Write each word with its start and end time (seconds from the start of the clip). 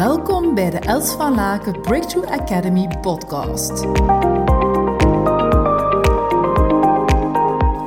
Welkom 0.00 0.54
bij 0.54 0.70
de 0.70 0.78
Els 0.78 1.10
van 1.10 1.34
Laken 1.34 1.80
Breakthrough 1.80 2.32
Academy 2.32 2.88
podcast. 3.00 3.80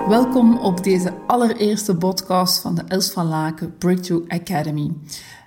Welkom 0.08 0.58
op 0.58 0.84
deze 0.84 1.14
allereerste 1.28 1.96
podcast 1.96 2.62
van 2.62 2.76
de 2.76 2.82
Els 2.88 3.12
van 3.12 3.28
Laken 3.28 3.78
Breakthrough 3.78 4.34
Academy. 4.34 4.92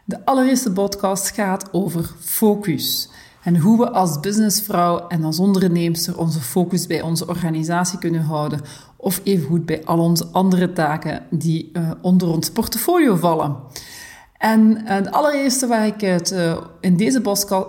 De 0.04 0.24
allereerste 0.24 0.72
podcast 0.72 1.30
gaat 1.30 1.68
over 1.72 2.10
focus 2.20 3.10
en 3.42 3.58
hoe 3.58 3.78
we 3.78 3.90
als 3.90 4.20
businessvrouw 4.20 5.08
en 5.08 5.24
als 5.24 5.38
onderneemster 5.38 6.18
onze 6.18 6.40
focus 6.40 6.86
bij 6.86 7.02
onze 7.02 7.28
organisatie 7.28 7.98
kunnen 7.98 8.22
houden 8.22 8.60
of 8.96 9.20
evengoed 9.24 9.66
bij 9.66 9.84
al 9.84 9.98
onze 9.98 10.26
andere 10.26 10.72
taken 10.72 11.26
die 11.30 11.70
uh, 11.72 11.90
onder 12.02 12.28
ons 12.28 12.50
portfolio 12.50 13.16
vallen. 13.16 13.56
En 14.46 14.80
het 14.84 15.10
allereerste 15.10 15.66
waar 15.66 15.86
ik 15.86 16.00
het 16.00 16.32
uh, 16.32 16.56
in 16.80 16.96
deze 16.96 17.20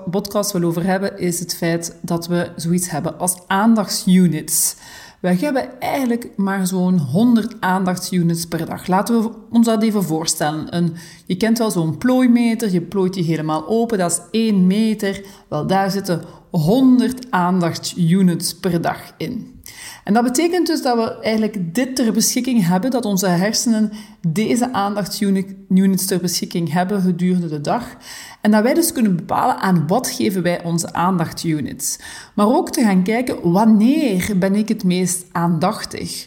podcast 0.09 0.52
wil 0.52 0.63
over 0.63 0.83
hebben, 0.83 1.19
is 1.19 1.39
het 1.39 1.55
feit 1.55 1.95
dat 2.02 2.27
we 2.27 2.52
zoiets 2.55 2.89
hebben 2.89 3.19
als 3.19 3.38
aandachtsunits. 3.47 4.75
Wij 5.19 5.35
hebben 5.35 5.79
eigenlijk 5.79 6.29
maar 6.35 6.67
zo'n 6.67 6.99
100 6.99 7.55
aandachtsunits 7.59 8.45
per 8.45 8.66
dag. 8.66 8.88
Laten 8.88 9.21
we 9.21 9.29
ons 9.49 9.66
dat 9.66 9.83
even 9.83 10.03
voorstellen. 10.03 10.75
Een, 10.75 10.95
je 11.25 11.35
kent 11.35 11.57
wel 11.57 11.71
zo'n 11.71 11.97
plooimeter, 11.97 12.71
je 12.71 12.81
plooit 12.81 13.13
die 13.13 13.23
helemaal 13.23 13.67
open, 13.67 13.97
dat 13.97 14.11
is 14.11 14.39
1 14.39 14.67
meter. 14.67 15.21
Wel, 15.49 15.67
daar 15.67 15.91
zitten 15.91 16.21
100 16.49 17.31
aandachtsunits 17.31 18.55
per 18.55 18.81
dag 18.81 18.99
in. 19.17 19.56
En 20.03 20.13
dat 20.13 20.23
betekent 20.23 20.67
dus 20.67 20.81
dat 20.81 20.95
we 20.95 21.19
eigenlijk 21.19 21.75
dit 21.75 21.95
ter 21.95 22.11
beschikking 22.13 22.67
hebben, 22.67 22.91
dat 22.91 23.05
onze 23.05 23.27
hersenen 23.27 23.91
deze 24.27 24.73
aandachtsunits 24.73 26.05
ter 26.05 26.19
beschikking 26.19 26.71
hebben 26.71 27.01
gedurende 27.01 27.47
de 27.47 27.61
dag. 27.61 27.83
En 28.41 28.51
dat 28.51 28.63
wij 28.63 28.73
dus 28.73 28.91
kunnen 28.91 29.15
bepalen 29.15 29.57
aan 29.57 29.87
wat 29.87 30.09
geven 30.09 30.41
wij 30.43 30.63
onze 30.63 30.93
aandachtsunits. 30.93 31.99
Maar 32.33 32.47
ook 32.47 32.69
te 32.69 32.81
gaan 32.81 33.03
kijken, 33.03 33.52
wanneer 33.52 34.31
ben 34.38 34.55
ik 34.55 34.67
het 34.67 34.83
meest 34.83 35.25
aandachtig? 35.31 36.25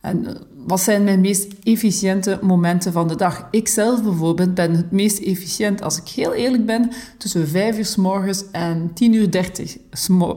En 0.00 0.26
eh, 0.26 0.34
wat 0.66 0.80
zijn 0.80 1.04
mijn 1.04 1.20
meest 1.20 1.52
efficiënte 1.62 2.38
momenten 2.42 2.92
van 2.92 3.08
de 3.08 3.16
dag? 3.16 3.48
Ik 3.50 3.68
zelf 3.68 4.02
bijvoorbeeld 4.02 4.54
ben 4.54 4.74
het 4.74 4.90
meest 4.90 5.18
efficiënt, 5.18 5.82
als 5.82 5.96
ik 5.96 6.08
heel 6.08 6.34
eerlijk 6.34 6.66
ben, 6.66 6.90
tussen 7.18 7.48
5 7.48 7.78
uur 7.78 7.86
s 7.86 7.96
morgens 7.96 8.50
en 8.50 8.90
10 8.94 9.12
uur 9.12 9.30
30 9.30 9.76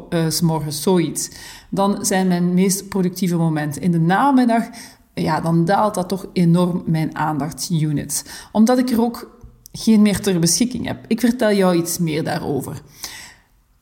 eh, 0.09 0.29
s 0.29 0.41
morgens, 0.41 0.81
zoiets. 0.81 1.29
Dan 1.69 2.05
zijn 2.05 2.27
mijn 2.27 2.53
meest 2.53 2.89
productieve 2.89 3.35
momenten. 3.35 3.81
In 3.81 3.91
de 3.91 3.99
namiddag, 3.99 4.69
ja, 5.13 5.41
dan 5.41 5.65
daalt 5.65 5.93
dat 5.93 6.09
toch 6.09 6.25
enorm 6.33 6.83
mijn 6.85 7.15
aandachtsunits. 7.15 8.23
Omdat 8.51 8.77
ik 8.77 8.89
er 8.89 9.01
ook 9.01 9.39
geen 9.71 10.01
meer 10.01 10.19
ter 10.19 10.39
beschikking 10.39 10.87
heb. 10.87 11.05
Ik 11.07 11.19
vertel 11.19 11.53
jou 11.53 11.75
iets 11.75 11.97
meer 11.97 12.23
daarover. 12.23 12.81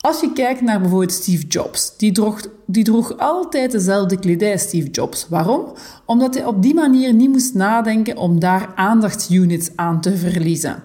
Als 0.02 0.20
je 0.20 0.34
kijkt 0.34 0.62
naar 0.62 0.80
bijvoorbeeld 0.80 1.12
Steve 1.12 1.48
Jobs, 1.48 1.98
die 1.98 2.12
droeg, 2.12 2.42
die 2.66 2.84
droeg 2.84 3.18
altijd 3.18 3.72
dezelfde 3.72 4.20
kledij, 4.20 4.58
Steve 4.58 4.90
Jobs. 4.90 5.28
Waarom? 5.30 5.74
Omdat 6.06 6.34
hij 6.36 6.46
op 6.46 6.62
die 6.62 6.74
manier 6.74 7.14
niet 7.14 7.30
moest 7.30 7.54
nadenken 7.54 8.18
om 8.18 8.40
daar 8.40 8.72
aandachtsunits 8.76 9.70
aan 9.76 10.02
te 10.02 10.18
verliezen. 10.18 10.84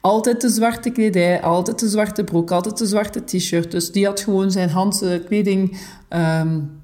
Altijd 0.00 0.40
de 0.40 0.48
zwarte 0.48 0.90
kledij, 0.90 1.42
altijd 1.42 1.78
de 1.78 1.88
zwarte 1.88 2.24
broek, 2.24 2.50
altijd 2.50 2.78
de 2.78 2.86
zwarte 2.86 3.24
t-shirt. 3.24 3.70
Dus 3.70 3.92
die 3.92 4.06
had 4.06 4.20
gewoon 4.20 4.50
zijn 4.50 4.70
handse 4.70 5.22
kleding 5.26 5.78
um, 6.08 6.81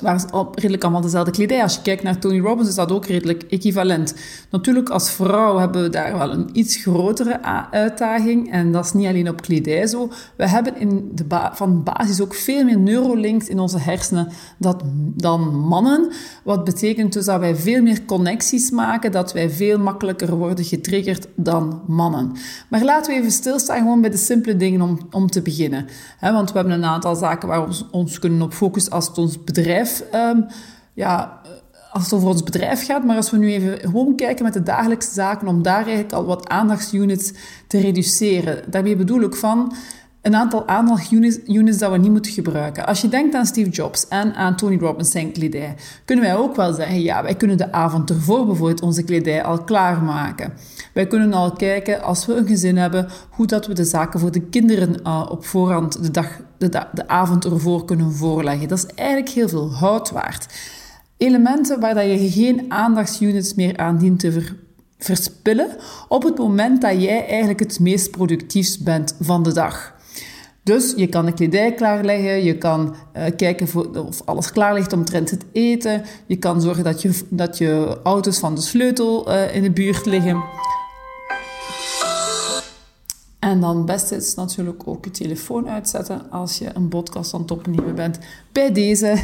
waren 0.00 0.32
op 0.32 0.54
redelijk 0.54 0.82
allemaal 0.82 1.00
dezelfde 1.00 1.30
kledij. 1.30 1.62
Als 1.62 1.74
je 1.74 1.82
kijkt 1.82 2.02
naar 2.02 2.18
Tony 2.18 2.40
Robbins 2.40 2.68
is 2.68 2.74
dat 2.74 2.92
ook 2.92 3.06
redelijk 3.06 3.42
equivalent. 3.42 4.14
Natuurlijk, 4.50 4.88
als 4.88 5.10
vrouw 5.10 5.58
hebben 5.58 5.82
we 5.82 5.88
daar 5.88 6.18
wel 6.18 6.32
een 6.32 6.48
iets 6.52 6.76
grotere 6.76 7.42
uitdaging. 7.70 8.52
En 8.52 8.72
dat 8.72 8.84
is 8.84 8.92
niet 8.92 9.06
alleen 9.06 9.28
op 9.28 9.42
kledij 9.42 9.86
zo. 9.86 10.10
We 10.36 10.48
hebben 10.48 10.76
in 10.76 11.10
de 11.14 11.24
van 11.52 11.82
basis 11.82 12.20
ook 12.20 12.34
veel 12.34 12.64
meer 12.64 12.78
neurolinks 12.78 13.48
in 13.48 13.58
onze 13.58 13.78
hersenen 13.78 14.28
dat, 14.58 14.82
dan 15.16 15.58
mannen. 15.58 16.10
Wat 16.44 16.64
betekent 16.64 17.12
dus 17.12 17.24
dat 17.24 17.40
wij 17.40 17.56
veel 17.56 17.82
meer 17.82 18.04
connecties 18.04 18.70
maken, 18.70 19.12
dat 19.12 19.32
wij 19.32 19.50
veel 19.50 19.78
makkelijker 19.78 20.36
worden 20.36 20.64
getriggerd 20.64 21.26
dan 21.34 21.82
mannen. 21.86 22.32
Maar 22.68 22.84
laten 22.84 23.12
we 23.12 23.18
even 23.18 23.32
stilstaan 23.32 23.78
gewoon 23.78 24.00
bij 24.00 24.10
de 24.10 24.16
simpele 24.16 24.56
dingen 24.56 24.80
om, 24.80 24.98
om 25.10 25.30
te 25.30 25.42
beginnen. 25.42 25.86
want 26.20 26.52
we 26.52 26.58
hebben 26.58 26.76
een 26.76 26.84
aantal 26.84 27.14
zaken 27.14 27.48
waar 27.48 27.68
we 27.68 27.82
ons 27.90 28.18
kunnen 28.18 28.42
op 28.42 28.52
focussen 28.52 28.92
als 28.92 29.06
het 29.06 29.18
ons 29.18 29.44
bedrijf 29.44 29.83
Ehm, 30.10 30.40
ja, 30.92 31.40
als 31.92 32.02
het 32.04 32.12
over 32.12 32.28
ons 32.28 32.42
bedrijf 32.42 32.84
gaat, 32.84 33.04
maar 33.04 33.16
als 33.16 33.30
we 33.30 33.36
nu 33.36 33.52
even 33.52 33.78
gewoon 33.78 34.16
kijken 34.16 34.44
met 34.44 34.52
de 34.52 34.62
dagelijkse 34.62 35.12
zaken, 35.12 35.48
om 35.48 35.62
daar 35.62 35.82
eigenlijk 35.82 36.12
al 36.12 36.24
wat 36.24 36.48
aandachtsunits 36.48 37.32
te 37.66 37.78
reduceren. 37.78 38.70
Daarmee 38.70 38.96
bedoel 38.96 39.20
ik 39.20 39.34
van 39.34 39.72
een 40.24 40.36
aantal 40.36 40.68
aandachtsunits 40.68 41.38
units 41.46 41.78
dat 41.78 41.90
we 41.90 41.98
niet 41.98 42.10
moeten 42.10 42.32
gebruiken. 42.32 42.86
Als 42.86 43.00
je 43.00 43.08
denkt 43.08 43.34
aan 43.34 43.46
Steve 43.46 43.70
Jobs 43.70 44.08
en 44.08 44.34
aan 44.34 44.56
Tony 44.56 44.78
Robbins 44.78 45.10
zijn 45.10 45.32
kledij, 45.32 45.74
kunnen 46.04 46.24
wij 46.24 46.36
ook 46.36 46.56
wel 46.56 46.72
zeggen, 46.72 47.02
ja, 47.02 47.22
wij 47.22 47.34
kunnen 47.34 47.56
de 47.56 47.72
avond 47.72 48.10
ervoor 48.10 48.46
bijvoorbeeld 48.46 48.82
onze 48.82 49.02
kledij 49.02 49.44
al 49.44 49.64
klaarmaken. 49.64 50.52
Wij 50.94 51.06
kunnen 51.06 51.32
al 51.32 51.52
kijken, 51.52 52.02
als 52.02 52.26
we 52.26 52.34
een 52.34 52.46
gezin 52.46 52.76
hebben, 52.76 53.08
hoe 53.30 53.46
dat 53.46 53.66
we 53.66 53.74
de 53.74 53.84
zaken 53.84 54.20
voor 54.20 54.30
de 54.30 54.40
kinderen 54.40 55.00
uh, 55.06 55.26
op 55.30 55.44
voorhand 55.44 56.02
de, 56.02 56.10
dag, 56.10 56.28
de, 56.58 56.68
de 56.68 57.08
avond 57.08 57.44
ervoor 57.44 57.84
kunnen 57.84 58.12
voorleggen. 58.12 58.68
Dat 58.68 58.78
is 58.78 58.86
eigenlijk 58.94 59.28
heel 59.28 59.48
veel 59.48 59.72
hout 59.72 60.10
waard. 60.10 60.46
Elementen 61.16 61.80
waar 61.80 61.94
dat 61.94 62.04
je 62.04 62.30
geen 62.30 62.64
aandachtsunits 62.68 63.54
meer 63.54 63.76
aan 63.76 63.98
dient 63.98 64.20
te 64.20 64.32
ver, 64.32 64.56
verspillen 64.98 65.68
op 66.08 66.22
het 66.22 66.38
moment 66.38 66.80
dat 66.80 67.02
jij 67.02 67.26
eigenlijk 67.26 67.60
het 67.60 67.80
meest 67.80 68.10
productiefst 68.10 68.84
bent 68.84 69.16
van 69.20 69.42
de 69.42 69.52
dag. 69.52 69.94
Dus 70.64 70.92
je 70.96 71.06
kan 71.06 71.26
de 71.26 71.32
kledij 71.32 71.74
klaarleggen, 71.74 72.44
je 72.44 72.58
kan 72.58 72.94
uh, 73.16 73.24
kijken 73.36 73.68
of 74.06 74.22
alles 74.24 74.52
klaar 74.52 74.74
ligt 74.74 74.92
omtrent 74.92 75.30
het 75.30 75.44
eten, 75.52 76.02
je 76.26 76.36
kan 76.36 76.60
zorgen 76.60 76.84
dat 76.84 77.02
je, 77.02 77.20
dat 77.28 77.58
je 77.58 77.98
auto's 78.02 78.38
van 78.38 78.54
de 78.54 78.60
sleutel 78.60 79.30
uh, 79.30 79.54
in 79.54 79.62
de 79.62 79.70
buurt 79.70 80.06
liggen. 80.06 80.42
En 83.38 83.60
dan 83.60 83.76
het 83.76 83.86
beste 83.86 84.16
is 84.16 84.34
natuurlijk 84.34 84.82
ook 84.84 85.04
je 85.04 85.10
telefoon 85.10 85.68
uitzetten 85.68 86.30
als 86.30 86.58
je 86.58 86.70
een 86.74 86.88
podcast 86.88 87.34
aan 87.34 87.40
het 87.40 87.50
opnemen 87.50 87.94
bent. 87.94 88.18
Bij 88.52 88.72
deze. 88.72 89.18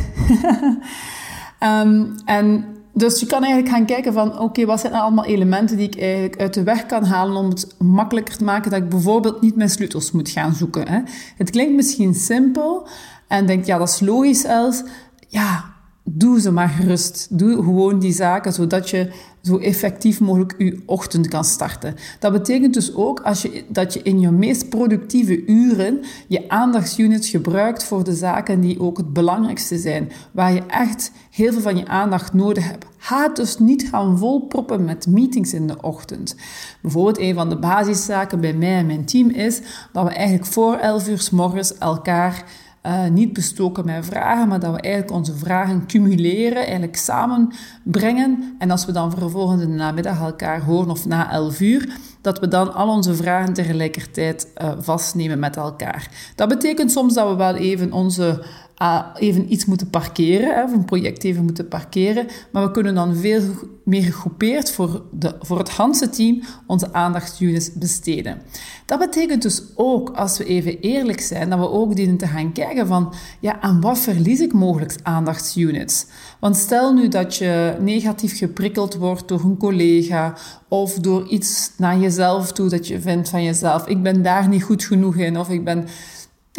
um, 1.61 2.15
en 2.25 2.65
dus 2.93 3.21
je 3.21 3.27
kan 3.27 3.43
eigenlijk 3.45 3.75
gaan 3.75 3.87
kijken 3.87 4.13
van, 4.13 4.39
oké, 4.39 4.65
wat 4.65 4.81
zijn 4.81 4.93
nou 4.93 5.05
allemaal 5.05 5.25
elementen 5.25 5.77
die 5.77 5.87
ik 5.87 6.01
eigenlijk 6.01 6.41
uit 6.41 6.55
de 6.55 6.63
weg 6.63 6.87
kan 6.87 7.05
halen 7.05 7.37
om 7.37 7.49
het 7.49 7.75
makkelijker 7.79 8.37
te 8.37 8.45
maken 8.45 8.71
dat 8.71 8.81
ik 8.81 8.89
bijvoorbeeld 8.89 9.41
niet 9.41 9.57
mijn 9.57 9.71
sleutels 9.71 10.13
moet 10.13 10.29
gaan 10.29 10.55
zoeken. 10.55 10.89
Hè? 10.89 11.01
Het 11.37 11.51
klinkt 11.51 11.75
misschien 11.75 12.15
simpel 12.15 12.89
en 13.29 13.47
denk, 13.47 13.65
ja, 13.65 13.79
dat 13.79 13.89
is 13.89 14.01
logisch, 14.01 14.45
Els. 14.45 14.83
Ja, 15.29 15.70
doe 16.13 16.41
ze 16.41 16.51
maar 16.51 16.69
gerust. 16.69 17.27
Doe 17.31 17.55
gewoon 17.55 17.99
die 17.99 18.13
zaken 18.13 18.53
zodat 18.53 18.91
je 18.91 19.11
zo 19.43 19.59
effectief 19.59 20.21
mogelijk 20.21 20.55
je 20.59 20.83
ochtend 20.87 21.29
kan 21.29 21.45
starten. 21.45 21.95
Dat 22.19 22.33
betekent 22.33 22.75
dus 22.75 22.95
ook 22.95 23.21
als 23.21 23.43
je, 23.43 23.65
dat 23.69 23.93
je 23.93 24.03
in 24.03 24.21
je 24.21 24.31
meest 24.31 24.69
productieve 24.69 25.45
uren 25.47 26.01
je 26.29 26.49
aandachtsunits 26.49 27.29
gebruikt 27.29 27.85
voor 27.85 28.05
de 28.05 28.15
zaken 28.15 28.61
die 28.61 28.81
ook 28.81 28.97
het 28.97 29.13
belangrijkste 29.13 29.79
zijn, 29.79 30.13
waar 30.33 30.53
je 30.53 30.63
echt 30.67 31.13
heel 31.31 31.53
veel 31.53 31.61
van 31.63 31.77
je 31.77 31.87
aandacht 31.87 32.33
nodig 32.33 32.69
hebt. 32.69 32.87
Ga 32.97 33.29
dus 33.29 33.59
niet 33.59 33.89
gaan 33.89 34.19
volproppen 34.19 34.85
met 34.85 35.07
meetings 35.07 35.53
in 35.53 35.67
de 35.67 35.83
ochtend. 35.83 36.37
Bijvoorbeeld 36.83 37.19
een 37.19 37.35
van 37.35 37.49
de 37.49 37.59
basiszaken 37.59 38.41
bij 38.41 38.55
mij 38.55 38.77
en 38.77 38.87
mijn 38.87 39.05
team 39.05 39.31
is 39.31 39.61
dat 39.93 40.05
we 40.05 40.11
eigenlijk 40.11 40.47
voor 40.47 40.75
11 40.75 41.09
uur 41.09 41.19
s 41.19 41.31
morgens 41.31 41.79
elkaar 41.79 42.45
uh, 42.87 43.07
niet 43.07 43.33
bestoken 43.33 43.85
met 43.85 44.07
vragen, 44.07 44.49
maar 44.49 44.61
dat 44.61 44.75
we 44.75 44.81
eigenlijk 44.81 45.15
onze 45.15 45.37
vragen 45.37 45.87
cumuleren, 45.87 46.63
eigenlijk 46.63 46.97
samenbrengen. 46.97 48.55
En 48.59 48.71
als 48.71 48.87
we 48.87 48.93
dan 48.93 49.11
vervolgens 49.11 49.63
in 49.63 49.69
de 49.69 49.77
namiddag 49.77 50.21
elkaar 50.21 50.63
horen 50.63 50.91
of 50.91 51.07
na 51.07 51.31
11 51.33 51.61
uur, 51.61 51.97
dat 52.21 52.39
we 52.39 52.49
dan 52.49 52.75
al 52.75 52.89
onze 52.89 53.15
vragen 53.15 53.53
tegelijkertijd 53.53 54.49
uh, 54.63 54.71
vastnemen 54.79 55.39
met 55.39 55.57
elkaar. 55.57 56.09
Dat 56.35 56.49
betekent 56.49 56.93
soms 56.93 57.15
dat 57.15 57.29
we 57.29 57.35
wel 57.35 57.55
even 57.55 57.93
onze 57.93 58.45
uh, 58.83 59.05
even 59.15 59.53
iets 59.53 59.65
moeten 59.65 59.91
parkeren, 59.91 60.55
hè, 60.55 60.65
of 60.65 60.73
een 60.73 60.85
project 60.85 61.25
even 61.25 61.45
moeten 61.45 61.69
parkeren. 61.69 62.27
Maar 62.53 62.63
we 62.63 62.71
kunnen 62.71 62.95
dan 62.95 63.17
veel 63.17 63.43
meer 63.85 64.03
gegroepeerd 64.03 64.71
voor, 64.71 65.03
de, 65.13 65.37
voor 65.41 65.59
het 65.59 65.71
Hanse 65.71 66.11
team 66.11 66.43
onze 66.67 66.93
aandachtsunits 66.93 67.73
besteden. 67.73 68.43
Dat 68.87 68.99
betekent 68.99 69.43
dus 69.43 69.63
ook, 69.75 70.11
als 70.11 70.39
we 70.39 70.45
even 70.45 70.81
eerlijk 70.81 71.21
zijn, 71.21 71.51
dat 71.51 71.59
we 71.59 71.71
ook 71.71 71.97
dienen 71.97 72.17
te 72.17 72.27
gaan 72.27 72.53
kijken 72.53 72.87
van, 72.87 73.15
ja, 73.41 73.61
aan 73.61 73.81
wat 73.81 73.99
verlies 73.99 74.41
ik 74.41 74.53
mogelijk 74.53 74.95
aandachtsunits? 75.03 76.07
Want 76.41 76.57
stel 76.57 76.95
nu 76.95 77.09
dat 77.09 77.37
je 77.37 77.77
negatief 77.81 78.39
geprikkeld 78.39 78.95
wordt 78.95 79.29
door 79.29 79.41
een 79.45 79.57
collega 79.57 80.37
of 80.69 80.95
door 80.95 81.29
iets 81.29 81.71
naar 81.77 81.99
jezelf 81.99 82.53
toe 82.53 82.69
dat 82.69 82.87
je 82.87 83.01
vindt 83.01 83.29
van 83.29 83.43
jezelf, 83.43 83.87
ik 83.87 84.03
ben 84.03 84.23
daar 84.23 84.49
niet 84.49 84.63
goed 84.63 84.85
genoeg 84.85 85.17
in 85.17 85.39
of 85.39 85.51
ik 85.51 85.65
ben 85.65 85.87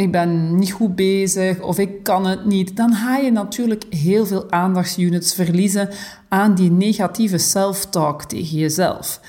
ik 0.01 0.11
ben 0.11 0.55
niet 0.55 0.71
goed 0.71 0.95
bezig 0.95 1.61
of 1.61 1.77
ik 1.77 2.03
kan 2.03 2.25
het 2.25 2.45
niet, 2.45 2.75
dan 2.75 2.93
ga 2.93 3.17
je 3.17 3.31
natuurlijk 3.31 3.83
heel 3.89 4.25
veel 4.25 4.51
aandachtsunits 4.51 5.33
verliezen 5.33 5.89
aan 6.29 6.55
die 6.55 6.71
negatieve 6.71 7.37
self-talk 7.37 8.23
tegen 8.23 8.57
jezelf. 8.57 9.19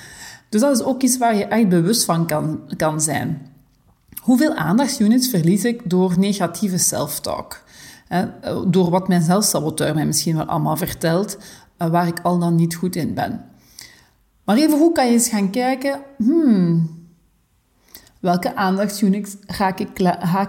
Dus 0.49 0.61
dat 0.61 0.79
is 0.79 0.83
ook 0.83 1.01
iets 1.01 1.17
waar 1.17 1.35
je 1.35 1.45
echt 1.45 1.69
bewust 1.69 2.05
van 2.05 2.27
kan, 2.27 2.59
kan 2.77 3.01
zijn. 3.01 3.51
hoeveel 4.21 4.53
aandachtsunits 4.53 5.29
verlies 5.29 5.63
ik 5.63 5.81
door 5.89 6.19
negatieve 6.19 6.77
self-talk? 6.77 7.63
Door 8.67 8.89
wat 8.89 9.07
mijn 9.07 9.21
zelfsaboteur 9.21 9.93
mij 9.93 10.05
misschien 10.05 10.35
wel 10.35 10.45
allemaal 10.45 10.77
vertelt, 10.77 11.37
eh, 11.77 11.87
waar 11.87 12.07
ik 12.07 12.19
al 12.23 12.39
dan 12.39 12.55
niet 12.55 12.75
goed 12.75 12.95
in 12.95 13.13
ben. 13.13 13.45
Maar 14.45 14.57
even 14.57 14.77
hoe 14.77 14.91
kan 14.91 15.05
je 15.05 15.11
eens 15.11 15.29
gaan 15.29 15.49
kijken, 15.49 15.99
hmm, 16.17 16.89
welke 18.23 18.55
aandachtsunits 18.55 19.35
raak 19.45 19.79
ik, 19.79 19.99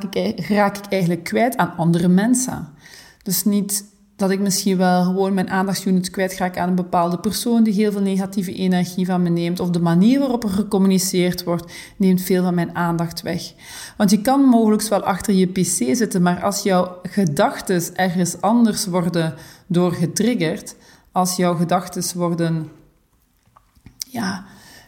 ik, 0.00 0.86
eigenlijk 0.88 1.24
kwijt 1.24 1.56
aan 1.56 1.76
andere 1.76 2.08
mensen? 2.08 2.68
Dus 3.22 3.44
niet 3.44 3.84
dat 4.16 4.30
ik 4.30 4.40
misschien 4.40 4.76
wel 4.76 5.04
gewoon 5.04 5.34
mijn 5.34 5.50
aandachtsunit 5.50 6.10
kwijtraak 6.10 6.58
aan 6.58 6.68
een 6.68 6.74
bepaalde 6.74 7.18
persoon 7.18 7.62
die 7.62 7.72
heel 7.72 7.92
veel 7.92 8.00
negatieve 8.00 8.54
energie 8.54 9.06
van 9.06 9.22
me 9.22 9.28
neemt, 9.28 9.60
of 9.60 9.70
de 9.70 9.80
manier 9.80 10.18
waarop 10.18 10.42
er 10.42 10.50
gecommuniceerd 10.50 11.44
wordt, 11.44 11.72
neemt 11.96 12.22
veel 12.22 12.42
van 12.42 12.54
mijn 12.54 12.76
aandacht 12.76 13.22
weg. 13.22 13.52
Want 13.96 14.10
je 14.10 14.20
kan 14.20 14.40
mogelijk 14.40 14.82
wel 14.82 15.02
achter 15.02 15.34
je 15.34 15.46
pc 15.46 15.96
zitten, 15.96 16.22
maar 16.22 16.42
als 16.42 16.62
jouw 16.62 16.98
gedachten 17.02 17.96
ergens 17.96 18.40
anders 18.40 18.86
worden 18.86 19.34
door 19.66 19.92
getriggerd, 19.92 20.76
als 21.12 21.36
jouw 21.36 21.54
gedachten 21.54 22.18
worden 22.18 22.70
ja, 24.08 24.44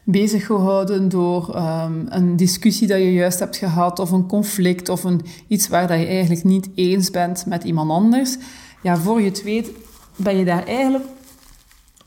bezig 0.08 0.46
gehouden 0.46 1.08
door 1.08 1.56
um, 1.56 2.06
een 2.08 2.36
discussie 2.36 2.86
dat 2.86 2.98
je 2.98 3.12
juist 3.12 3.38
hebt 3.38 3.56
gehad, 3.56 3.98
of 3.98 4.10
een 4.10 4.26
conflict, 4.26 4.88
of 4.88 5.04
een, 5.04 5.20
iets 5.48 5.68
waar 5.68 5.88
dat 5.88 5.98
je 5.98 6.06
eigenlijk 6.06 6.44
niet 6.44 6.68
eens 6.74 7.10
bent 7.10 7.46
met 7.46 7.64
iemand 7.64 7.90
anders, 7.90 8.36
ja, 8.82 8.96
voor 8.96 9.20
je 9.20 9.28
het 9.28 9.42
weet 9.42 9.70
ben 10.16 10.36
je 10.36 10.44
daar 10.44 10.66
eigenlijk 10.66 11.04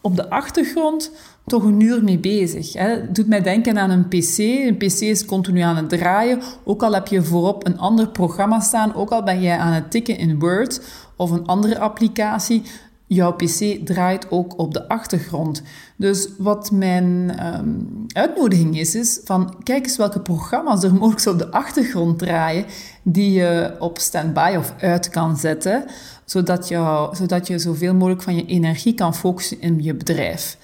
op 0.01 0.16
de 0.16 0.30
achtergrond 0.30 1.12
toch 1.46 1.63
een 1.63 1.80
uur 1.80 2.04
mee 2.04 2.18
bezig. 2.18 2.74
Hè. 2.74 2.90
Het 2.90 3.16
doet 3.16 3.28
mij 3.28 3.42
denken 3.42 3.78
aan 3.78 3.90
een 3.90 4.07
PC. 4.07 4.38
Een 4.38 4.78
PC 4.78 5.00
is 5.00 5.25
continu 5.25 5.60
aan 5.60 5.75
het 5.75 5.90
draaien. 5.90 6.42
Ook 6.63 6.84
al 6.84 6.94
heb 6.94 7.07
je 7.07 7.24
voorop 7.24 7.66
een 7.66 7.80
ander 7.80 8.07
programma 8.07 8.60
staan, 8.60 8.96
ook 8.96 9.10
al 9.10 9.24
ben 9.24 9.42
jij 9.42 9.57
aan 9.57 9.74
het 9.74 9.92
tikken 9.92 10.18
in 10.18 10.40
Word 10.40 10.81
of 11.16 11.31
een 11.31 11.46
andere 11.46 11.80
applicatie, 11.80 12.62
jouw 13.09 13.35
PC 13.35 13.85
draait 13.85 14.31
ook 14.31 14.59
op 14.59 14.73
de 14.73 14.88
achtergrond. 14.88 15.61
Dus 15.95 16.29
wat 16.38 16.71
mijn 16.71 17.33
ehm, 17.38 17.69
uitnodiging 18.07 18.79
is, 18.79 18.95
is 18.95 19.19
van 19.23 19.56
kijk 19.63 19.85
eens 19.85 19.97
welke 19.97 20.19
programma's 20.19 20.83
er 20.83 20.94
mogelijk 20.94 21.25
op 21.25 21.38
de 21.38 21.51
achtergrond 21.51 22.19
draaien, 22.19 22.65
die 23.03 23.31
je 23.31 23.75
op 23.79 23.97
standby 24.00 24.56
of 24.57 24.73
uit 24.79 25.09
kan 25.09 25.38
zetten, 25.38 25.85
zodat, 26.25 26.67
jou, 26.67 27.15
zodat 27.15 27.47
je 27.47 27.59
zoveel 27.59 27.94
mogelijk 27.94 28.21
van 28.21 28.35
je 28.35 28.45
energie 28.45 28.94
kan 28.94 29.15
focussen 29.15 29.62
in 29.62 29.83
je 29.83 29.94
bedrijf. 29.94 30.57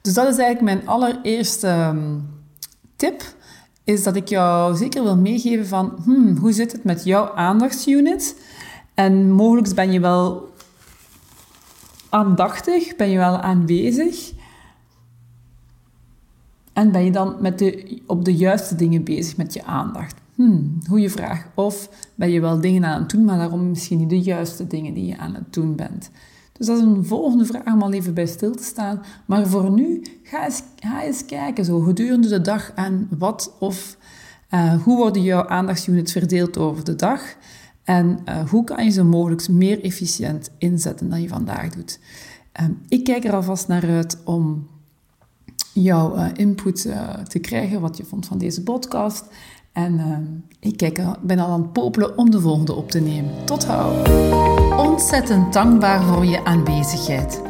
Dus 0.00 0.14
dat 0.14 0.28
is 0.28 0.38
eigenlijk 0.38 0.74
mijn 0.74 0.88
allereerste 0.88 1.66
ehm, 1.66 2.18
tip, 2.96 3.22
is 3.84 4.02
dat 4.02 4.16
ik 4.16 4.28
jou 4.28 4.76
zeker 4.76 5.02
wil 5.02 5.16
meegeven 5.16 5.66
van 5.66 5.92
hmm, 6.04 6.36
hoe 6.36 6.52
zit 6.52 6.72
het 6.72 6.84
met 6.84 7.04
jouw 7.04 7.34
aandachtsunit? 7.34 8.36
En 8.94 9.30
mogelijk 9.30 9.74
ben 9.74 9.92
je 9.92 10.00
wel 10.00 10.51
aandachtig, 12.12 12.96
ben 12.96 13.10
je 13.10 13.16
wel 13.16 13.40
aanwezig. 13.40 14.32
En 16.72 16.92
ben 16.92 17.04
je 17.04 17.10
dan 17.10 17.36
met 17.40 17.58
de, 17.58 18.00
op 18.06 18.24
de 18.24 18.34
juiste 18.34 18.74
dingen 18.74 19.04
bezig 19.04 19.36
met 19.36 19.52
je 19.52 19.64
aandacht? 19.64 20.14
Hmm, 20.34 20.78
goede 20.88 21.10
vraag. 21.10 21.46
Of 21.54 21.88
ben 22.14 22.30
je 22.30 22.40
wel 22.40 22.60
dingen 22.60 22.84
aan 22.84 23.00
het 23.00 23.10
doen, 23.10 23.24
maar 23.24 23.38
daarom 23.38 23.68
misschien 23.68 23.98
niet 23.98 24.10
de 24.10 24.20
juiste 24.20 24.66
dingen 24.66 24.94
die 24.94 25.06
je 25.06 25.18
aan 25.18 25.34
het 25.34 25.52
doen 25.52 25.76
bent? 25.76 26.10
Dus 26.52 26.66
dat 26.66 26.76
is 26.76 26.82
een 26.82 27.04
volgende 27.04 27.44
vraag 27.44 27.74
om 27.74 27.82
al 27.82 27.92
even 27.92 28.14
bij 28.14 28.26
stil 28.26 28.54
te 28.54 28.62
staan. 28.62 29.02
Maar 29.26 29.46
voor 29.46 29.70
nu, 29.70 30.02
ga 30.22 30.44
eens, 30.44 30.62
ga 30.76 31.02
eens 31.02 31.24
kijken 31.24 31.64
zo 31.64 31.80
gedurende 31.80 32.28
de 32.28 32.40
dag 32.40 32.72
en 32.72 33.08
wat 33.18 33.56
of 33.58 33.96
uh, 34.50 34.82
hoe 34.82 34.96
worden 34.96 35.22
jouw 35.22 35.46
aandachtsunits 35.46 36.12
verdeeld 36.12 36.58
over 36.58 36.84
de 36.84 36.96
dag? 36.96 37.20
En 37.84 38.18
uh, 38.28 38.48
hoe 38.48 38.64
kan 38.64 38.84
je 38.84 38.90
ze 38.90 39.04
mogelijk 39.04 39.48
meer 39.48 39.84
efficiënt 39.84 40.50
inzetten 40.58 41.10
dan 41.10 41.22
je 41.22 41.28
vandaag 41.28 41.68
doet? 41.68 42.00
Um, 42.60 42.80
ik 42.88 43.04
kijk 43.04 43.24
er 43.24 43.34
alvast 43.34 43.68
naar 43.68 43.90
uit 43.90 44.18
om 44.24 44.68
jouw 45.72 46.16
uh, 46.16 46.26
input 46.34 46.84
uh, 46.84 47.14
te 47.14 47.38
krijgen, 47.38 47.80
wat 47.80 47.96
je 47.96 48.04
vond 48.04 48.26
van 48.26 48.38
deze 48.38 48.62
podcast. 48.62 49.24
En 49.72 49.98
ehm, 49.98 50.22
ik 50.60 50.76
kijk, 50.76 51.00
ben 51.22 51.38
al 51.38 51.48
aan 51.48 51.62
het 51.62 51.72
popelen 51.72 52.18
om 52.18 52.30
de 52.30 52.40
volgende 52.40 52.74
op 52.74 52.90
te 52.90 53.00
nemen. 53.00 53.44
Tot 53.44 53.64
hou! 53.64 54.08
Ontzettend 54.88 55.52
dankbaar 55.52 56.02
voor 56.02 56.24
je 56.24 56.44
aanwezigheid. 56.44 57.40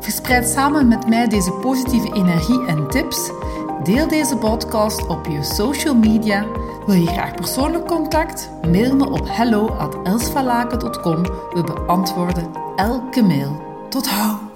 Verspreid 0.00 0.48
samen 0.48 0.88
met 0.88 1.08
mij 1.08 1.28
deze 1.28 1.52
positieve 1.52 2.14
energie 2.14 2.66
en 2.66 2.88
tips. 2.88 3.30
Deel 3.84 4.08
deze 4.08 4.36
podcast 4.36 5.06
op 5.06 5.26
je 5.26 5.42
social 5.42 5.94
media 5.94 6.46
wil 6.88 6.96
je 6.96 7.06
graag 7.06 7.34
persoonlijk 7.34 7.86
contact? 7.86 8.50
Mail 8.68 8.96
me 8.96 9.10
op 9.10 9.28
hello@elsvalaken.com. 9.30 11.22
We 11.22 11.62
beantwoorden 11.64 12.50
elke 12.76 13.22
mail. 13.22 13.62
Tot 13.88 14.08
hou! 14.08 14.47